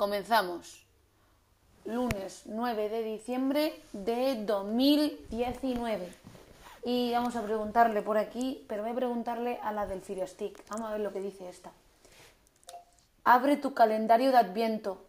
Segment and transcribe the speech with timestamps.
[0.00, 0.86] comenzamos.
[1.84, 6.08] Lunes 9 de diciembre de 2019.
[6.86, 10.66] Y vamos a preguntarle por aquí, pero voy a preguntarle a la del Fire Stick.
[10.70, 11.70] Vamos a ver lo que dice esta.
[13.24, 15.04] Abre tu calendario de Adviento.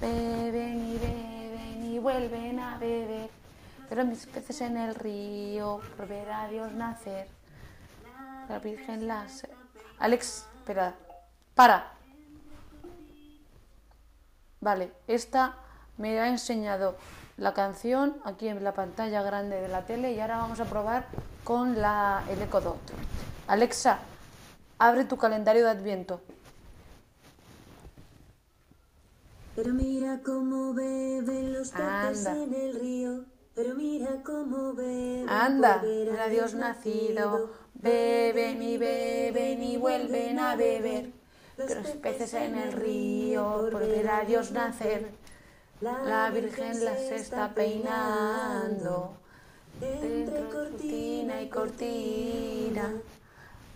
[0.00, 0.39] Pero
[2.10, 3.30] vuelven a beber.
[3.88, 7.28] Pero mis peces en el río por ver a Dios nacer.
[8.48, 9.46] La Virgen las...
[9.98, 10.94] Alex, espera.
[11.54, 11.92] Para.
[14.60, 15.54] Vale, esta
[15.98, 16.96] me ha enseñado
[17.36, 21.06] la canción aquí en la pantalla grande de la tele y ahora vamos a probar
[21.44, 22.80] con la, el Echo Dot.
[23.46, 23.98] Alexa,
[24.78, 26.20] abre tu calendario de Adviento.
[29.56, 33.24] Pero mira cómo beben los peces en el río.
[33.54, 40.38] Pero mira cómo beben Anda, por ver a Dios nacido, beben y beben y vuelven
[40.38, 41.12] a beber.
[41.58, 45.10] Los peces en el río por ver a Dios nacer.
[45.80, 49.14] La Virgen las está peinando.
[49.80, 52.92] Entre cortina y cortina.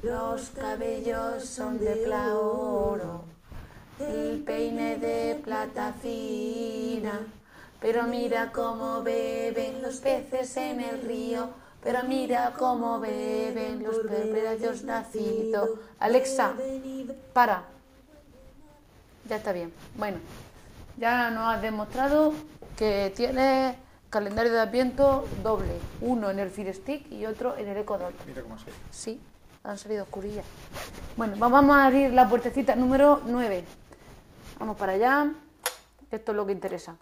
[0.03, 3.34] Los cabellos son de peine
[6.01, 7.21] fina.
[7.81, 11.51] Pero mira cómo beben los peces en el río,
[11.83, 15.79] pero mira cómo beben los peces a Dios nacido.
[16.01, 16.55] Alexa,
[17.35, 17.65] para.
[19.29, 19.73] Ya está bien.
[19.97, 20.19] Bueno,
[20.97, 22.33] ya nos has demostrado
[22.77, 23.77] que tiene
[24.09, 25.77] calendario de Adviento doble.
[26.01, 28.15] Uno en el Fire Stick y otro en el Echo Dot.
[28.27, 28.67] Mira cómo se.
[28.91, 29.21] Sí,
[29.63, 30.45] han salido oscurillas.
[31.17, 33.65] Bueno, va- vamos a abrir la puertecita número 9.
[34.59, 35.33] Vamos para allá.
[36.15, 36.97] Esto es lo que interesa.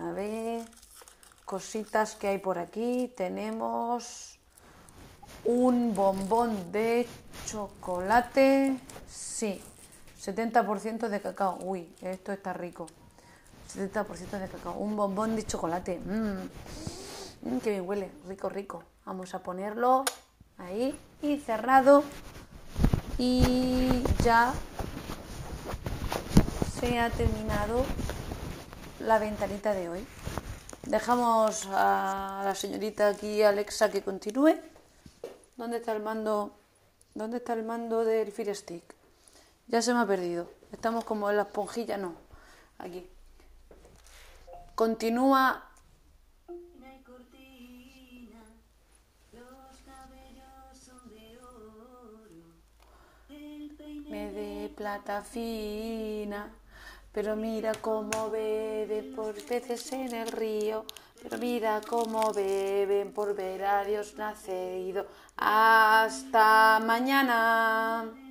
[0.00, 0.62] A ver,
[1.44, 3.12] cositas que hay por aquí.
[3.14, 4.38] Tenemos
[5.44, 7.06] un bombón de
[7.46, 8.78] chocolate.
[9.06, 9.60] Sí,
[10.22, 11.58] 70% de cacao.
[11.60, 12.86] Uy, esto está rico.
[13.74, 14.78] 70% de cacao.
[14.78, 15.98] Un bombón de chocolate.
[15.98, 16.48] Mmm.
[17.42, 18.82] Mm, qué bien huele, rico, rico.
[19.04, 20.02] Vamos a ponerlo
[20.56, 22.04] ahí y cerrado.
[23.18, 24.54] Y ya
[26.86, 27.84] se ha terminado
[29.00, 30.06] la ventanita de hoy.
[30.84, 34.54] Dejamos a la señorita aquí, Alexa, que continúe.
[35.56, 36.56] ¿Dónde está el mando?
[37.14, 38.84] ¿Dónde está el mando del Fire Stick?
[39.66, 40.48] Ya se me ha perdido.
[40.70, 42.14] Estamos como en la esponjilla, no.
[42.78, 43.08] Aquí.
[44.76, 45.64] Continúa
[54.08, 56.52] me de plata fina,
[57.16, 60.84] pero mira cómo beben por peces en el río,
[61.22, 65.06] pero mira cómo beben por ver a Dios nacido.
[65.34, 68.25] Hasta mañana.